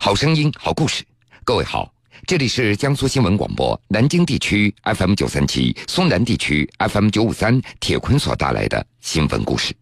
[0.00, 1.02] 好声音，好故事。
[1.44, 1.92] 各位好，
[2.24, 9.74] 这里是江苏新闻广播南京地区 FM 九三七、苏南地区 FM 九五三铁坤所带来的新闻故事。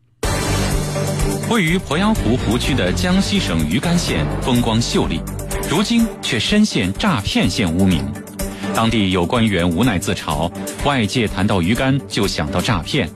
[1.51, 5.21] 位于鄱阳湖湖区的江西省余干县风光秀丽，
[5.71, 8.03] 如今却深陷诈骗县污名。
[8.75, 10.51] 当地有官员无奈自嘲，
[10.87, 13.09] 外界谈到鱼竿就想到诈骗。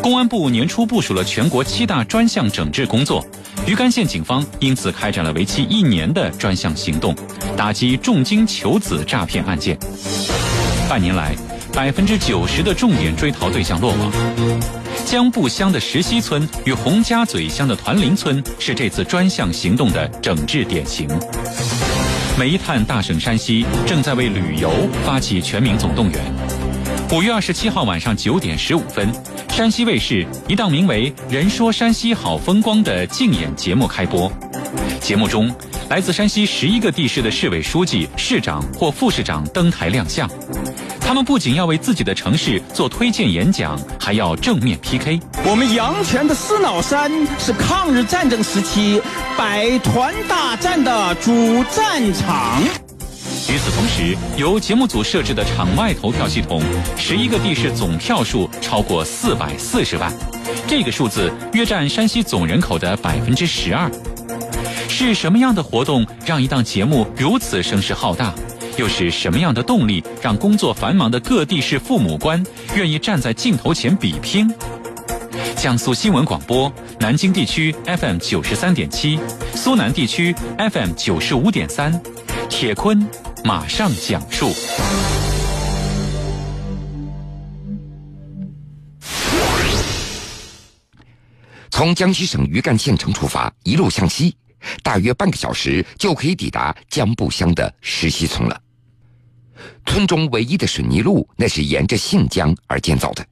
[0.00, 3.26] 公安部年初部署了全国七大专项整治工作。
[3.66, 7.14] 余干县警方因此开展了为期一年的专项行动，
[7.56, 9.78] 打击重金求子诈骗案件。
[10.88, 11.34] 半年来，
[11.72, 14.12] 百分之九十的重点追逃对象落网。
[15.04, 21.08] 江埠乡的石溪村与洪家嘴乡的团林村是这次专项行动的整治典型。
[22.38, 24.70] 煤炭大省山西正在为旅游
[25.04, 26.51] 发起全民总动员。
[27.12, 29.12] 五月二十七号晚上九点十五分。
[29.50, 34.32] 山西卫视一档名为《人说山西好风光》的竞演节目开播。
[34.98, 35.54] 节目中，
[35.90, 40.26] 来自山西十一个地市的市委书记、市长或副市长登台亮相。
[41.02, 45.20] 他们不仅要为自己的城市做推荐演讲，还要正面 PK。
[45.44, 49.02] 我们阳泉的司脑山是抗日战争时期
[49.36, 52.62] 百团大战的主战场。
[53.50, 56.62] 与此同时，由节目组设置的场外投票系统，
[56.96, 60.12] 十一个地市总票数超过四百四十万，
[60.66, 63.90] 这个数字约占山西总人口的百分之十二。
[64.88, 68.32] 是什么样的活动让一档节目如此声势浩大？
[68.78, 72.42] 又是什么样的动力让工作繁忙的各地市父母官
[72.74, 74.50] 愿意站在镜头前比拼？
[75.56, 79.18] 江苏新闻广播，南京地区 FM 九十三点七，
[79.54, 82.00] 苏南地区 FM 九十五点三，
[82.48, 83.06] 铁坤。
[83.44, 84.52] 马上讲述。
[91.70, 94.36] 从江西省余干县城出发，一路向西，
[94.82, 98.60] 大约半个小时就可以抵达江埠乡的石溪村了。
[99.86, 103.26] 村中唯一的水泥路，那是沿着信江而建造的。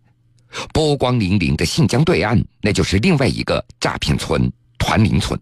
[0.73, 5.39] 波光粼粼的信江对岸，那就是另外一个诈骗村——团林村。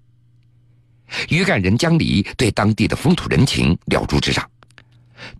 [1.30, 4.46] 余干人江离对当地的风土人情了如指掌。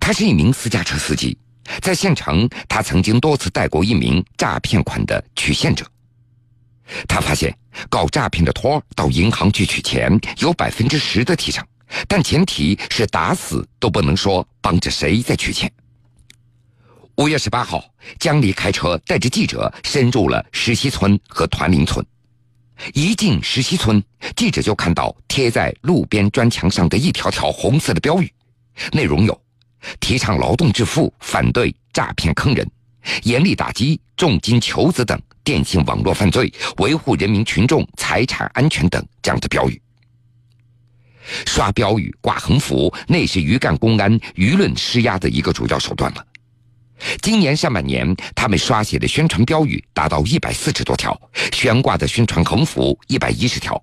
[0.01, 1.37] 他是一名私家车司机，
[1.81, 5.87] 在县城，他曾经多次带过一名诈骗款的取现者。
[7.07, 7.57] 他发现，
[7.91, 11.67] 搞诈骗的托到银行去取钱有百分之十的提成，
[12.07, 15.71] 但前提是打死都不能说帮着谁在取钱。
[17.17, 17.85] 五月十八号，
[18.19, 22.05] 江离开车带着记者深入了石溪村和团林村。
[22.95, 24.03] 一进石溪村，
[24.37, 28.33] 记者就看到贴在路边砖墙上的一条条红色的标语，
[28.93, 29.39] 内容有。
[30.01, 32.69] 提倡劳动致富，反对诈骗坑人，
[33.23, 39.81] 严厉打击重金求子等电信网络犯罪，维护人民群众财产安全等这样的标语。
[41.47, 46.27] 刷标语、挂横幅，那是余干公安舆论施压的一个主要手段了。
[47.21, 51.19] 今年上半年，他们刷写的宣传标语达到一百四十多条，
[51.53, 53.81] 悬挂的宣传横幅一百一十条。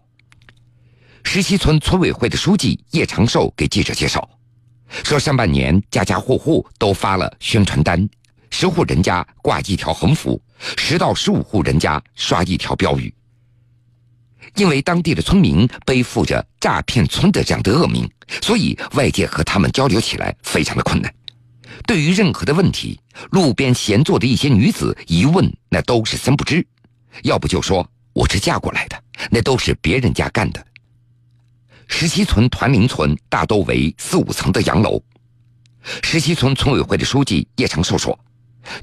[1.24, 4.28] 石溪村村委会的书记叶长寿给记者介绍。
[4.90, 8.08] 说上半年家家户户都发了宣传单，
[8.50, 10.42] 十户人家挂一条横幅，
[10.78, 13.14] 十到十五户人家刷一条标语。
[14.56, 18.10] 因为当地的村民背负着“诈骗村”的这样的恶名，
[18.42, 21.14] 所以外界和他们交流起来非常的困难。
[21.86, 22.98] 对于任何的问题，
[23.32, 26.66] 路边闲坐的一些女子一问，那都是三不知，
[27.24, 30.66] 要不就说我是嫁过来的，那都是别人家干的。
[31.88, 35.02] 石溪村团林村大都为四五层的洋楼。
[36.02, 38.18] 石溪村村委会的书记叶长寿说：“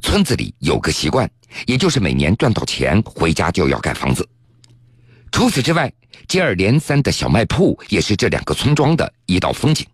[0.01, 1.29] 村子里有个习惯，
[1.67, 4.27] 也就是每年赚到钱回家就要盖房子。
[5.33, 5.93] 除此之外，
[6.29, 9.87] 接二连三的小卖铺也是这两个村庄的一道风景。”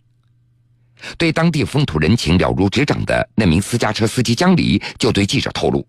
[1.16, 5.86] 对当地风土人情了如指掌的那名私家车司机江离就对记者透露：“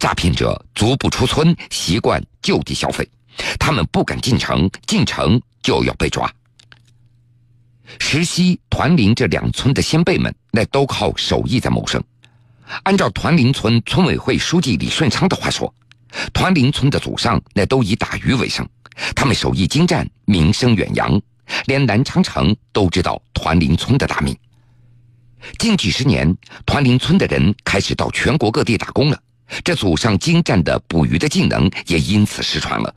[0.00, 3.06] 诈骗者足不出村，习惯就地消费，
[3.58, 6.28] 他们不敢进城，进城。”就要被抓。
[8.00, 12.02] 石溪、团林这两村的先辈们，那都靠手艺在谋生。
[12.82, 15.72] 按照团林村村委会书记李顺昌的话说，
[16.32, 18.68] 团林村的祖上那都以打鱼为生，
[19.14, 21.22] 他们手艺精湛，名声远扬，
[21.66, 24.36] 连南昌城都知道团林村的大名。
[25.60, 26.36] 近几十年，
[26.66, 29.22] 团林村的人开始到全国各地打工了，
[29.62, 32.92] 这祖上精湛的捕鱼的技能也因此失传了。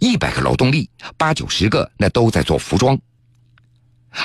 [0.00, 2.98] 一百个劳动力，八九十个那都在做服装，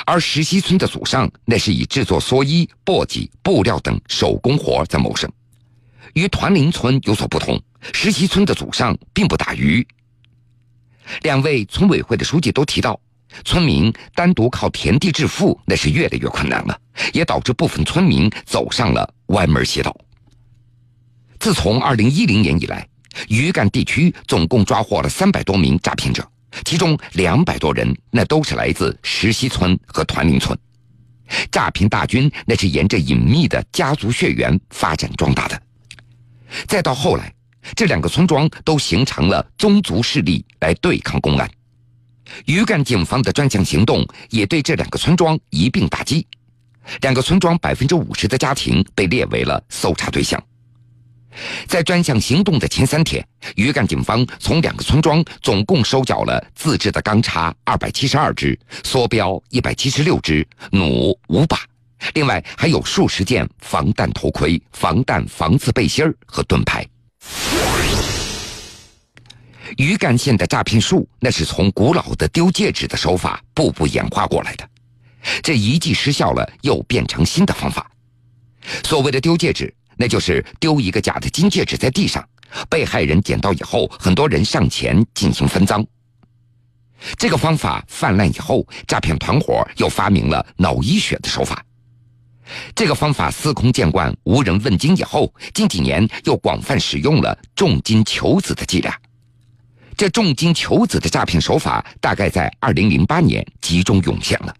[0.06, 5.30] 而石溪村的祖上那是以制作蓑衣、簸箕、布料等手工活在谋生。
[6.14, 7.60] 与团林村有所不同，
[7.92, 9.86] 石溪村的祖上并不打鱼。
[11.22, 12.98] 两位村委会的书记都提到，
[13.44, 16.80] 村民单独靠田地致富那是越来越困难了，
[17.12, 19.96] 也导致部分村民走上了歪门邪道。
[21.38, 22.86] 自从二零一零年以来，
[23.28, 26.26] 余干地区总共抓获了三百多名诈骗者，
[26.64, 30.56] 其中两百多人那都是来自石溪村和团林村。
[31.50, 35.62] 诈骗大军那是沿着隐秘的家族血缘发展壮大的。
[36.66, 37.32] 再到后来，
[37.76, 41.48] 这两个村庄都形成了宗族势力来对抗公安。
[42.46, 46.26] 余干警方的专项行动也对这两个村庄一并打击，
[47.00, 50.42] 两个村庄百分之五十的家庭被列为了搜查对象。
[51.66, 61.58] 在专项行动的前三天，余干警方从两个村庄总共收缴了自制的钢叉二百七十二支、梭镖一百七十六支、弩五把，
[62.14, 66.86] 另外还有数十件防弹头盔、防弹防刺背心和盾牌。
[69.76, 74.68] 余干县的诈骗术，那是从古老的丢戒指的手法步步演化过来的。
[75.42, 77.88] 这一计失效了，又变成新的方法。
[78.82, 82.26] 所谓的丢戒指，那就是丢一个假的金戒指在地上，
[82.70, 85.86] 被害人捡到以后，很多人上前进行分赃。
[87.18, 91.62] 这个方法泛滥以后，诈骗团伙又发明了脑溢血的手法。
[92.74, 98.98] 这个方法司空见惯、无人问津以后，近几年又广泛使用了重金求子的伎俩。
[99.98, 104.54] 这重金求子的诈骗手法，大概在二零零八年集中涌现了。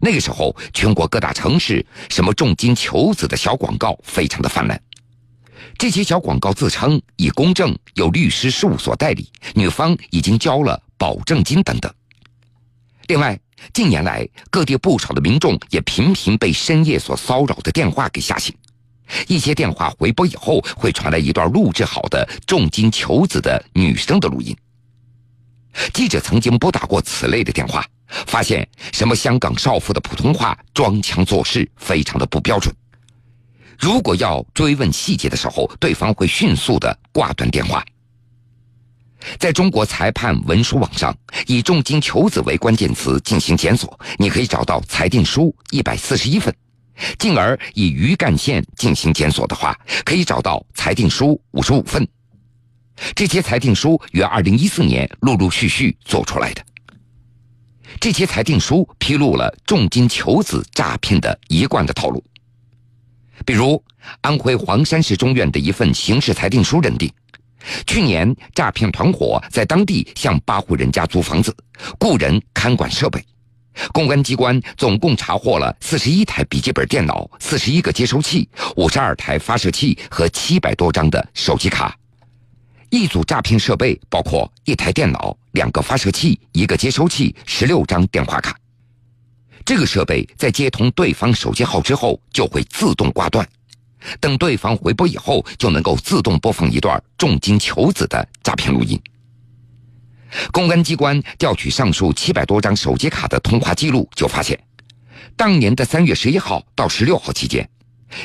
[0.00, 4.80] 那个时候，全国各大城市什么重金求子的小广告非常的泛滥。
[5.76, 11.92] 这些小广告自称已公证，有律师事务所代理，女方已经交了保证金等等。
[13.08, 13.38] 另外，
[13.72, 18.54] 近年来各地不少的民众也频频被深夜所骚扰的电话给吓醒。
[19.26, 24.56] 一些电话回拨以后，会传来一段录制好的重金求子的女生的录音。
[25.92, 27.84] 记者曾经拨打过此类的电话，
[28.26, 32.74] 发现什么香港少妇的普通话装腔作势，非常的不标准。
[33.78, 37.84] 如果要追问细节的时候，对方会迅速的挂断电话。
[39.38, 41.16] 在中国裁判文书网上，
[41.46, 46.50] 以“重金求子”为关键词进行检索，你可以找到裁定书一百四十一份；
[47.18, 52.06] 进而以余干县进行检索的话，可以找到裁定书五十五份。
[53.14, 56.62] 这些裁定书于二零一四年陆陆续续做出来的。
[57.98, 62.22] 这些裁定书披露了重金求子诈骗的一贯的套路。
[63.44, 63.82] 比如，
[64.20, 67.10] 安徽黄山市中院的一份刑事裁定书认定，
[67.86, 71.54] 去年诈骗团伙在当地向八户人家租房子，
[71.98, 73.24] 雇人看管设备，
[73.92, 81.96] 公安机关总共查获了四十一台笔记本电脑、四十一个接收器、五十二台发射器和七百多张的手机卡。
[82.90, 88.56] 一组诈骗设备包括一台电脑、两个发射器、一个接收器、十六张电话卡。
[89.64, 93.48] 这个设备在接通对方手机号之后就会自动挂断，
[94.18, 99.00] 等对方回拨以后，就能够自动播放一段重金求子的诈骗录音。
[100.50, 104.58] 公安机关调取上述七百多张手机卡的通话记录，就发现，
[105.36, 107.68] 当年的三月十一号到十六号期间。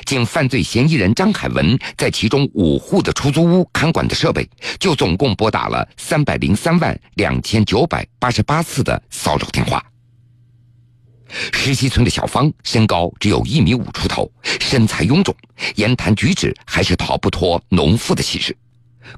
[0.06, 4.48] 仅犯罪嫌疑人张凯文在其中五户的出租屋看管的设备，
[4.80, 9.84] 就总共拨打了三百零三万两千九百八十八次的骚扰电话。
[11.52, 15.36] 石溪村的小芳身高只有一米五出头，身材臃肿，
[15.76, 18.56] 言谈举止还是逃不脱农妇的气质。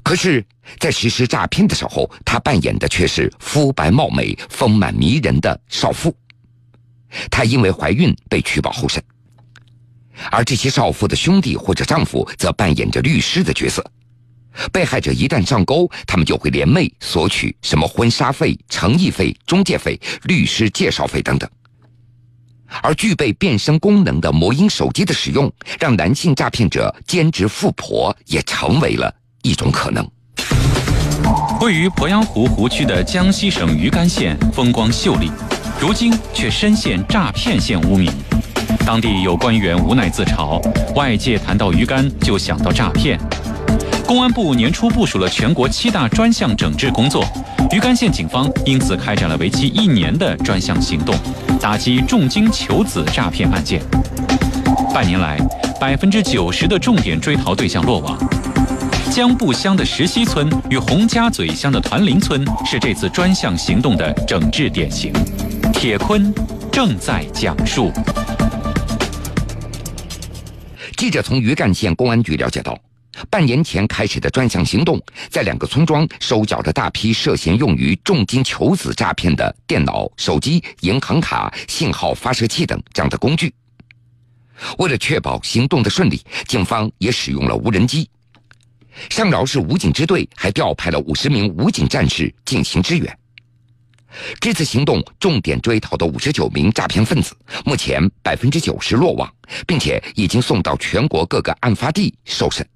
[0.02, 0.44] 可是，
[0.78, 6.14] 在实施诈骗的时候，她扮演的却是肤白貌美、丰满迷人的少妇。
[7.30, 9.02] 她因为怀孕被取保候审。
[10.30, 13.84] 而这些少妇的兄弟或者丈夫则扮演着律师的角色，
[14.72, 21.48] 被害者一旦上钩，他们就会联袂索取什么婚纱费、诚意费、中介费、律师介绍费等等。
[22.82, 30.06] 而具备变声功能的魔音手机的使用，让男性诈骗者兼职富婆也成为了一种可能。
[31.60, 35.30] 位于鄱阳湖湖区的江西省余干县风光秀丽，
[35.80, 38.12] 如今却深陷诈骗线污名。
[38.88, 40.58] 当地有官员无奈自嘲，
[40.94, 43.20] 外界谈到鱼竿就想到诈骗。
[44.06, 47.22] 公安部年初部署了全国七大专项整治工作，
[47.70, 51.14] 鱼竿县警方因此开展了为期一年的专项行动，
[51.60, 53.82] 打击重金求子诈骗案件。
[54.94, 55.36] 半年来，
[55.78, 58.18] 百分之九十的重点追逃对象落网。
[59.10, 65.12] 江埠乡的石溪村与洪家嘴乡的团林村是这次专项行动的整治典型。
[65.74, 66.32] 铁坤
[66.72, 67.92] 正在讲述。
[70.98, 72.76] 记者从余干县公安局了解到，
[73.30, 75.00] 半年前开始的专项行动，
[75.30, 83.54] 在两个村庄收缴了大批涉嫌用于重金求子诈骗的电脑、手机、银行卡、信号发射器等这样的工具。
[84.78, 88.10] 为了确保行动的顺利，警方也使用了无人机。
[89.08, 93.18] 上饶市武警支队还调派了五十名武警战士进行支援。
[94.40, 99.32] 这次行动重点追逃的五十九名诈骗分子，目前百分之九十落网，
[99.66, 102.66] 并且已经送到全国各个案发地受审。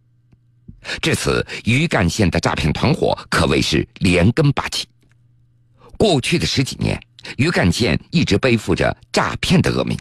[1.00, 4.86] 至此，余干县的诈骗团伙可谓是连根拔起。
[5.96, 7.00] 过去的十几年，
[7.36, 9.96] 余干县一直背负着诈骗的恶名。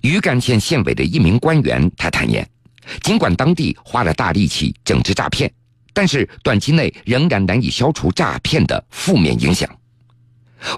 [0.00, 2.48] 余干县县委的一名官员，他坦言，
[3.02, 5.52] 尽管当地花了大力气整治诈骗，
[5.92, 9.68] 但是短期内仍然难以消除诈骗的负面影响。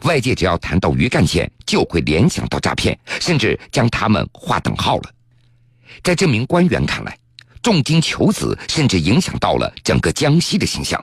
[0.02, 5.10] 外界只要谈到余干县，就会联想到诈骗，甚至将他们划等号了。
[6.02, 7.16] 在这名官员看来，
[7.62, 11.02] 重金求子甚至影响到了整个江西的形象。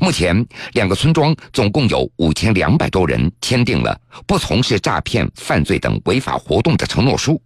[0.00, 7.40] 目前，两个村庄总共有五千两百多人签订了不从事诈骗犯罪等违法活动的承诺书，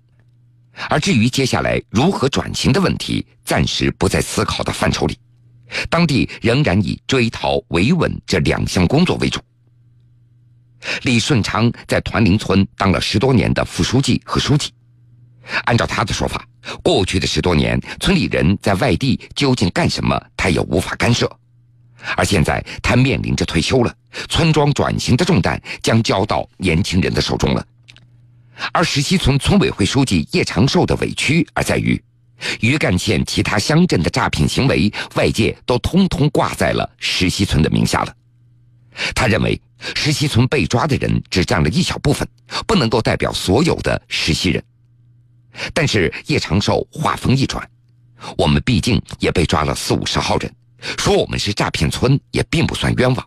[0.88, 5.18] 而至于接下来如何转型的问题，暂时不在思考的范畴里。
[5.88, 9.40] 当地仍然以追逃维稳这两项工作为主。
[11.02, 14.72] 李顺昌在团林村当了十多年的副书记和书记，
[15.64, 16.46] 按照他的说法，
[16.82, 21.30] 过去的十多年，村里人在外地究竟干什么，他也无法干涉。
[22.16, 23.94] 而现在，他面临着退休了，
[24.28, 27.66] 村庄转型的重担将交到年轻人的手中了。
[28.72, 32.02] 而石溪村村委会书记叶长寿的委屈而在于，
[32.60, 38.14] 余干县其他乡镇的诈骗行为，外界都通通挂在了石溪村的名下了。
[39.14, 39.60] 他认为。
[39.94, 42.28] 石溪村被抓的人只占了一小部分，
[42.66, 44.62] 不能够代表所有的石溪人。
[45.72, 47.66] 但是叶长寿话锋一转
[48.36, 50.54] ：“我们毕竟也被抓了四五十号人，
[50.98, 53.26] 说我们是诈骗村也并不算冤枉。”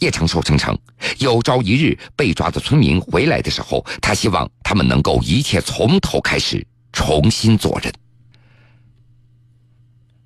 [0.00, 0.78] 叶长寿声称，
[1.16, 7.90] 有朝一日被抓的村民回来的时候，他希望他们能够一切从头开始，重新做人。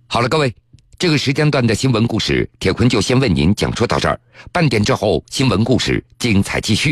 [0.09, 0.53] 好了，各位。
[1.01, 4.21] 这个时间段的新闻故事，铁坤就先为您讲述到这儿。
[4.53, 6.89] 半点之后，新闻故事精彩继续。